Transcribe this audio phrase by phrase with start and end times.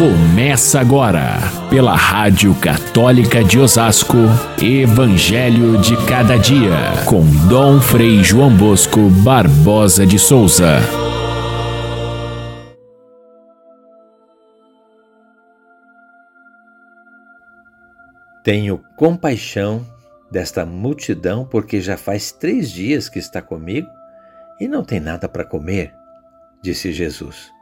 [0.00, 1.36] Começa agora,
[1.68, 4.16] pela Rádio Católica de Osasco,
[4.58, 10.78] Evangelho de Cada Dia, com Dom Frei João Bosco Barbosa de Souza.
[18.42, 19.86] Tenho compaixão
[20.32, 23.86] desta multidão, porque já faz três dias que está comigo
[24.58, 25.92] e não tem nada para comer,
[26.62, 27.59] disse Jesus.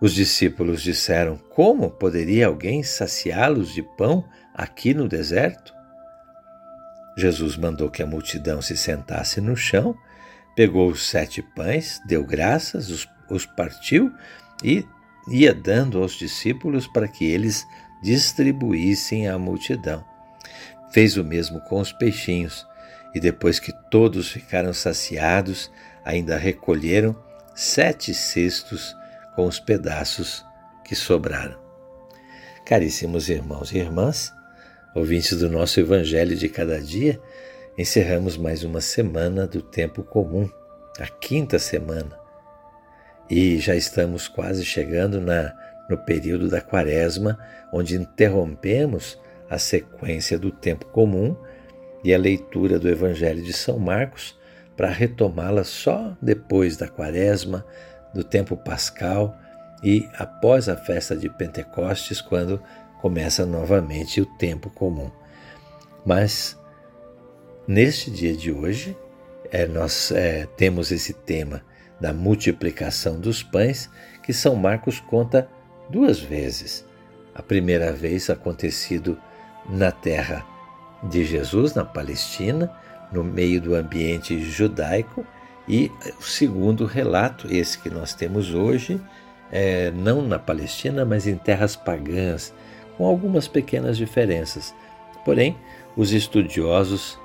[0.00, 4.24] Os discípulos disseram: Como poderia alguém saciá-los de pão
[4.54, 5.74] aqui no deserto?
[7.16, 9.96] Jesus mandou que a multidão se sentasse no chão,
[10.54, 14.12] pegou os sete pães, deu graças, os, os partiu
[14.62, 14.84] e
[15.28, 17.66] ia dando aos discípulos para que eles
[18.02, 20.04] distribuíssem à multidão.
[20.90, 22.66] Fez o mesmo com os peixinhos,
[23.14, 25.70] e depois que todos ficaram saciados,
[26.04, 27.16] ainda recolheram
[27.54, 28.94] sete cestos
[29.36, 30.44] com os pedaços
[30.84, 31.58] que sobraram.
[32.64, 34.32] Caríssimos irmãos e irmãs,
[34.94, 37.20] ouvintes do nosso Evangelho de cada dia,
[37.78, 40.48] encerramos mais uma semana do tempo comum,
[40.98, 42.18] a quinta semana.
[43.28, 45.54] E já estamos quase chegando na,
[45.88, 47.38] no período da quaresma,
[47.72, 51.36] onde interrompemos a sequência do tempo comum
[52.02, 54.36] e a leitura do Evangelho de São Marcos
[54.76, 57.64] para retomá-la só depois da quaresma,
[58.16, 59.36] do tempo pascal
[59.82, 62.62] e após a festa de Pentecostes, quando
[63.00, 65.10] começa novamente o tempo comum.
[66.04, 66.58] Mas
[67.68, 68.96] neste dia de hoje,
[69.52, 71.62] é, nós é, temos esse tema
[72.00, 73.90] da multiplicação dos pães
[74.22, 75.48] que São Marcos conta
[75.90, 76.84] duas vezes.
[77.34, 79.18] A primeira vez acontecido
[79.68, 80.44] na terra
[81.02, 82.72] de Jesus, na Palestina,
[83.12, 85.24] no meio do ambiente judaico,
[85.68, 89.00] e o segundo relato, esse que nós temos hoje,
[89.50, 92.54] é, não na Palestina, mas em terras pagãs,
[92.96, 94.74] com algumas pequenas diferenças.
[95.24, 95.56] Porém,
[95.96, 97.18] os estudiosos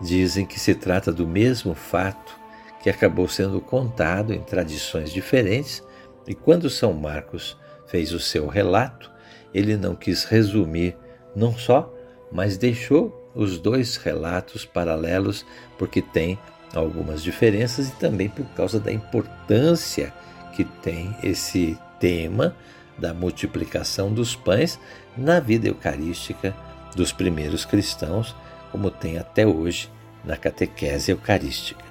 [0.00, 2.34] dizem que se trata do mesmo fato
[2.82, 5.82] que acabou sendo contado em tradições diferentes,
[6.26, 9.10] e quando São Marcos fez o seu relato,
[9.54, 10.96] ele não quis resumir
[11.34, 11.92] não só,
[12.30, 15.46] mas deixou os dois relatos paralelos
[15.78, 16.38] porque tem
[16.74, 20.12] algumas diferenças e também por causa da importância
[20.54, 22.54] que tem esse tema
[22.98, 24.78] da multiplicação dos pães
[25.16, 26.54] na vida eucarística
[26.94, 28.34] dos primeiros cristãos,
[28.70, 29.90] como tem até hoje
[30.24, 31.84] na catequese eucarística.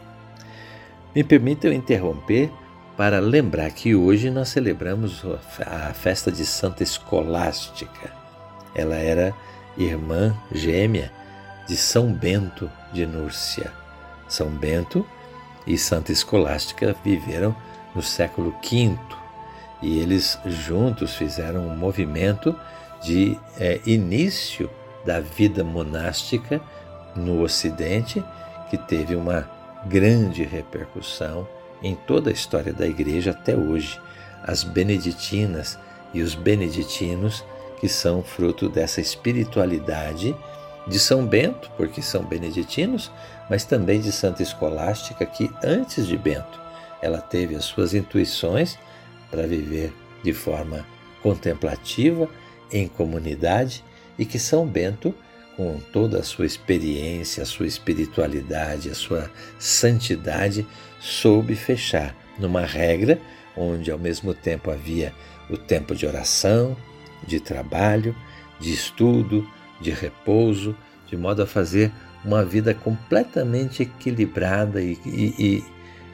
[1.13, 2.51] Me permitam interromper
[2.97, 5.23] para lembrar que hoje nós celebramos
[5.65, 8.11] a festa de Santa Escolástica.
[8.75, 9.33] Ela era
[9.77, 11.11] irmã gêmea
[11.67, 13.82] de São Bento de Núrcia.
[14.27, 15.05] São Bento
[15.65, 17.55] e Santa Escolástica viveram
[17.95, 18.97] no século V
[19.81, 22.55] e eles juntos fizeram um movimento
[23.01, 24.69] de é, início
[25.05, 26.61] da vida monástica
[27.15, 28.23] no Ocidente
[28.69, 29.49] que teve uma
[29.85, 31.47] grande repercussão
[31.81, 33.99] em toda a história da Igreja até hoje.
[34.41, 35.77] As beneditinas
[36.13, 37.43] e os beneditinos
[37.79, 40.33] que são fruto dessa espiritualidade
[40.87, 43.11] de São Bento, porque são beneditinos,
[43.49, 46.61] mas também de Santa Escolástica, que antes de Bento
[47.01, 48.77] ela teve as suas intuições
[49.29, 50.85] para viver de forma
[51.21, 52.29] contemplativa,
[52.71, 53.83] em comunidade,
[54.17, 55.13] e que São Bento,
[55.57, 59.29] com toda a sua experiência, a sua espiritualidade, a sua
[59.59, 60.65] santidade,
[60.99, 63.19] soube fechar numa regra
[63.55, 65.13] onde ao mesmo tempo havia
[65.49, 66.75] o tempo de oração,
[67.27, 68.15] de trabalho,
[68.59, 69.47] de estudo,
[69.83, 70.75] de repouso,
[71.07, 71.91] de modo a fazer
[72.25, 75.63] uma vida completamente equilibrada e, e,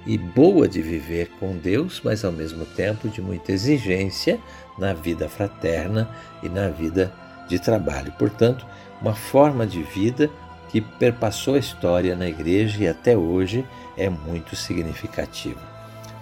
[0.05, 4.39] e, boa de viver com Deus, mas ao mesmo tempo de muita exigência
[4.77, 6.09] na vida fraterna
[6.41, 7.13] e na vida
[7.47, 8.11] de trabalho.
[8.17, 8.65] Portanto,
[8.99, 10.29] uma forma de vida
[10.69, 13.65] que perpassou a história na igreja e até hoje
[13.95, 15.61] é muito significativa.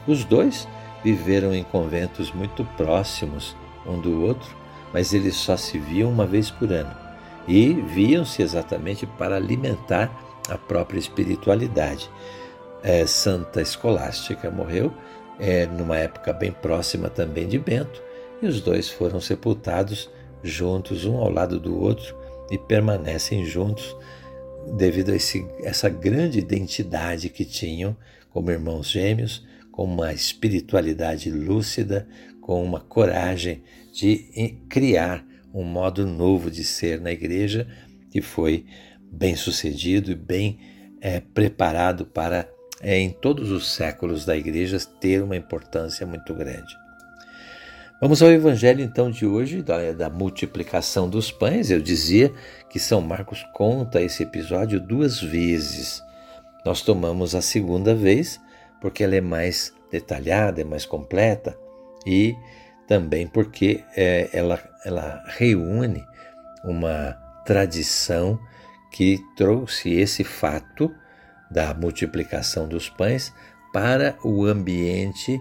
[0.05, 0.67] Os dois
[1.03, 4.55] viveram em conventos muito próximos um do outro,
[4.93, 7.06] mas eles só se viam uma vez por ano
[7.47, 10.11] e viam-se exatamente para alimentar
[10.49, 12.09] a própria espiritualidade.
[12.83, 14.93] É, Santa Escolástica morreu
[15.39, 18.01] é, numa época bem próxima também de Bento,
[18.41, 20.09] e os dois foram sepultados
[20.43, 22.15] juntos, um ao lado do outro,
[22.51, 23.95] e permanecem juntos
[24.77, 27.95] devido a esse, essa grande identidade que tinham
[28.29, 32.07] como irmãos gêmeos, com uma espiritualidade lúcida,
[32.39, 37.67] com uma coragem de criar um modo novo de ser na igreja
[38.09, 38.65] que foi
[39.11, 40.59] bem sucedido e bem
[41.01, 42.47] é, preparado para,
[42.81, 46.75] é, em todos os séculos da igreja, ter uma importância muito grande.
[47.99, 51.71] Vamos ao evangelho então de hoje, da, da, multiplicação dos pães.
[51.71, 52.31] Eu dizia
[52.69, 56.03] que São Marcos conta esse episódio duas vezes.
[56.63, 58.39] Nós tomamos a segunda vez
[58.79, 61.57] porque ela é mais detalhada, é mais completa
[62.05, 62.35] e
[62.87, 66.05] também porque é, ela, ela reúne
[66.63, 68.39] uma tradição
[68.91, 70.93] que trouxe esse fato
[71.51, 73.33] da multiplicação dos pães
[73.73, 75.39] para o ambiente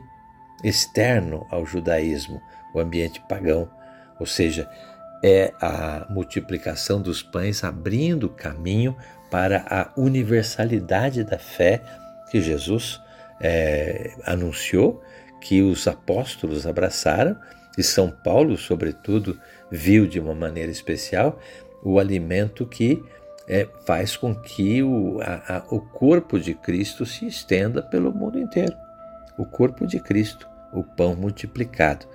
[0.62, 2.40] externo ao judaísmo,
[2.74, 3.70] o ambiente pagão,
[4.18, 4.68] ou seja,
[5.22, 8.96] é a multiplicação dos pães abrindo caminho
[9.30, 11.82] para a universalidade da fé
[12.30, 13.00] que Jesus
[13.40, 15.02] é, anunciou,
[15.40, 17.36] que os apóstolos abraçaram
[17.76, 19.38] e São Paulo, sobretudo,
[19.70, 21.38] viu de uma maneira especial
[21.82, 23.02] o alimento que
[23.48, 28.38] é, faz com que o, a, a, o corpo de Cristo se estenda pelo mundo
[28.38, 28.74] inteiro.
[29.38, 32.06] O corpo de Cristo o pão multiplicado.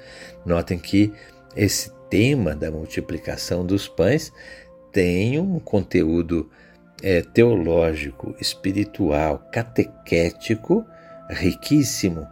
[0.46, 1.14] Notem que
[1.56, 4.32] esse tema da multiplicação dos pães
[4.92, 6.50] tem um conteúdo
[7.02, 10.86] é, teológico, espiritual, catequético
[11.30, 12.28] riquíssimo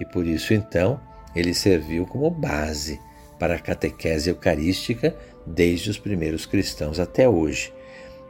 [0.00, 1.00] e por isso então
[1.34, 3.00] ele serviu como base
[3.38, 5.14] para a catequese eucarística
[5.46, 7.72] desde os primeiros cristãos até hoje.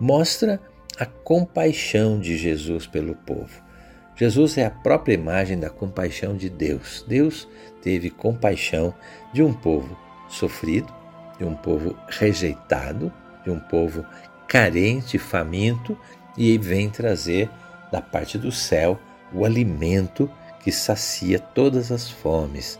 [0.00, 0.60] Mostra
[0.98, 3.62] a compaixão de Jesus pelo povo.
[4.16, 7.04] Jesus é a própria imagem da compaixão de Deus.
[7.06, 7.48] Deus
[7.82, 8.94] teve compaixão
[9.32, 10.92] de um povo sofrido,
[11.38, 13.12] de um povo rejeitado,
[13.42, 14.04] de um povo
[14.46, 15.98] carente, faminto,
[16.36, 17.50] e vem trazer
[17.90, 18.98] da parte do céu
[19.32, 20.30] o alimento
[20.64, 22.78] que sacia todas as fomes.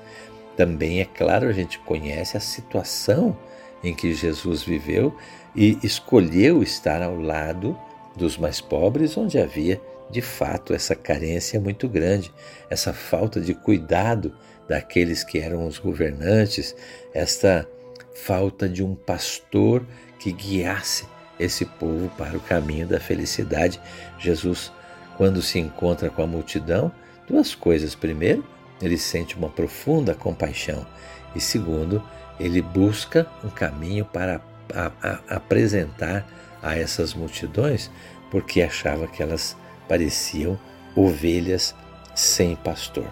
[0.57, 3.37] Também, é claro, a gente conhece a situação
[3.83, 5.17] em que Jesus viveu
[5.55, 7.79] e escolheu estar ao lado
[8.17, 12.33] dos mais pobres, onde havia de fato, essa carência muito grande,
[12.71, 14.35] essa falta de cuidado
[14.69, 16.75] daqueles que eram os governantes,
[17.13, 17.69] esta
[18.15, 19.85] falta de um pastor
[20.19, 21.07] que guiasse
[21.39, 23.81] esse povo para o caminho da felicidade.
[24.19, 24.71] Jesus,
[25.17, 26.93] quando se encontra com a multidão,
[27.26, 27.94] duas coisas.
[27.94, 28.44] Primeiro,
[28.81, 30.87] ele sente uma profunda compaixão,
[31.35, 32.03] e segundo,
[32.38, 34.41] ele busca um caminho para
[34.75, 36.26] a, a, apresentar
[36.62, 37.91] a essas multidões,
[38.31, 39.56] porque achava que elas
[39.88, 40.59] pareciam
[40.97, 41.75] ovelhas
[42.15, 43.06] sem pastor.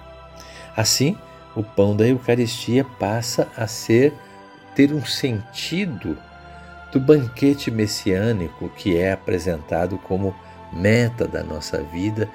[0.76, 1.16] Assim,
[1.54, 4.12] o pão da Eucaristia passa a ser
[4.74, 6.16] ter um sentido
[6.90, 10.34] do banquete messiânico que é apresentado como
[10.72, 12.28] meta da nossa vida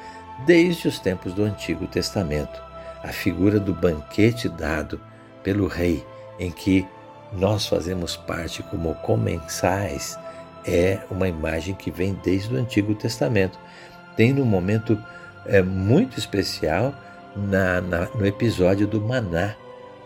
[0.46, 2.62] desde os tempos do Antigo Testamento.
[3.04, 5.00] A figura do banquete dado
[5.44, 6.06] pelo rei,
[6.40, 6.86] em que
[7.34, 10.18] nós fazemos parte como comensais,
[10.66, 13.58] é uma imagem que vem desde o Antigo Testamento
[14.18, 15.02] tem num momento
[15.46, 16.94] é, muito especial
[17.36, 19.56] na, na, no episódio do maná.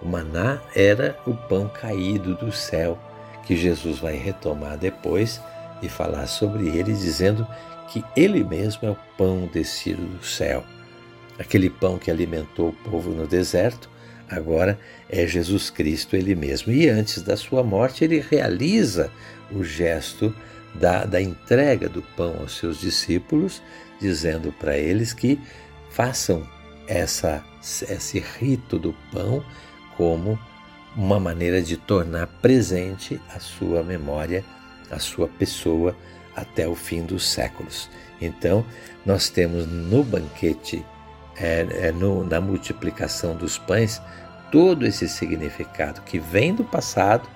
[0.01, 2.99] O maná era o pão caído do céu,
[3.45, 5.41] que Jesus vai retomar depois
[5.81, 7.47] e falar sobre ele, dizendo
[7.91, 10.63] que ele mesmo é o pão descido do céu.
[11.37, 13.89] Aquele pão que alimentou o povo no deserto,
[14.29, 14.79] agora
[15.09, 16.71] é Jesus Cristo ele mesmo.
[16.71, 19.11] E antes da sua morte, ele realiza
[19.51, 20.33] o gesto
[20.73, 23.61] da, da entrega do pão aos seus discípulos,
[23.99, 25.37] dizendo para eles que
[25.89, 26.47] façam
[26.87, 29.43] essa, esse rito do pão
[29.97, 30.39] como
[30.95, 34.45] uma maneira de tornar presente a sua memória,
[34.89, 35.95] a sua pessoa
[36.41, 37.89] até o fim dos séculos.
[38.19, 38.65] Então,
[39.05, 40.85] nós temos no banquete,
[41.37, 44.01] é, é no, na multiplicação dos pães,
[44.51, 47.27] todo esse significado que vem do passado,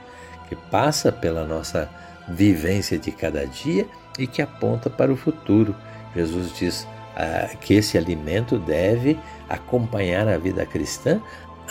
[0.48, 1.90] que passa pela nossa
[2.28, 5.76] vivência de cada dia e que aponta para o futuro.
[6.16, 9.20] Jesus diz ah, que esse alimento deve
[9.50, 11.22] acompanhar a vida cristã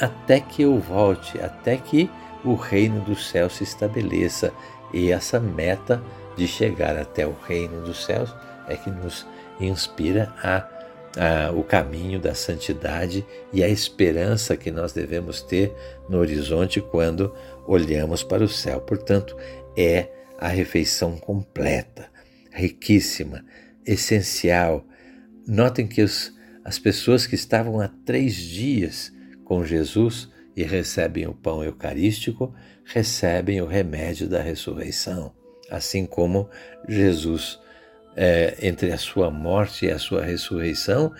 [0.00, 2.10] até que eu volte, até que
[2.44, 4.52] o reino do céu se estabeleça.
[4.92, 6.02] E essa meta
[6.36, 8.34] de chegar até o reino dos céus
[8.68, 9.26] é que nos
[9.60, 10.68] inspira a,
[11.16, 15.72] a, o caminho da santidade e a esperança que nós devemos ter
[16.08, 17.34] no horizonte quando
[17.66, 18.80] olhamos para o céu.
[18.80, 19.36] Portanto,
[19.76, 22.08] é a refeição completa,
[22.50, 23.44] riquíssima,
[23.86, 24.84] essencial.
[25.46, 26.32] Notem que os,
[26.64, 29.12] as pessoas que estavam há três dias
[29.44, 35.43] com Jesus e recebem o pão eucarístico, recebem o remédio da ressurreição.
[35.70, 36.48] Assim como
[36.88, 37.58] Jesus,
[38.16, 41.12] é, entre a sua morte e a sua ressurreição,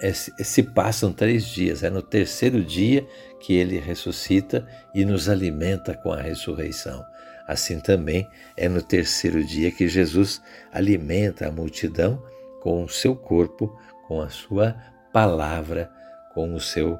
[0.00, 1.82] é, se passam três dias.
[1.82, 3.06] É no terceiro dia
[3.40, 7.04] que ele ressuscita e nos alimenta com a ressurreição.
[7.46, 10.40] Assim também é no terceiro dia que Jesus
[10.72, 12.22] alimenta a multidão
[12.62, 13.76] com o seu corpo,
[14.06, 14.76] com a sua
[15.12, 15.90] palavra,
[16.32, 16.98] com o seu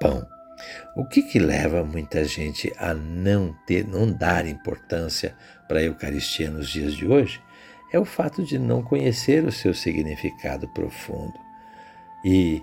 [0.00, 0.26] pão.
[0.94, 5.34] O que, que leva muita gente a não ter, não dar importância
[5.68, 7.40] para a Eucaristia nos dias de hoje?
[7.92, 11.38] É o fato de não conhecer o seu significado profundo.
[12.24, 12.62] E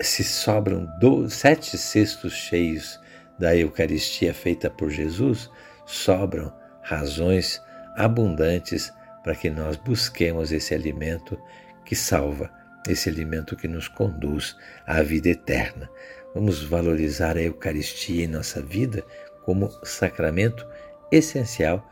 [0.00, 0.88] se sobram
[1.28, 3.00] sete cestos cheios
[3.38, 5.50] da Eucaristia feita por Jesus,
[5.84, 7.62] sobram razões
[7.96, 11.40] abundantes para que nós busquemos esse alimento
[11.84, 12.50] que salva,
[12.88, 15.88] esse alimento que nos conduz à vida eterna.
[16.36, 19.02] Vamos valorizar a Eucaristia em nossa vida
[19.42, 20.66] como sacramento
[21.10, 21.82] essencial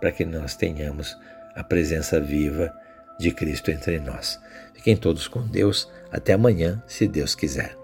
[0.00, 1.16] para que nós tenhamos
[1.54, 2.74] a presença viva
[3.20, 4.40] de Cristo entre nós.
[4.74, 5.88] Fiquem todos com Deus.
[6.10, 7.81] Até amanhã, se Deus quiser.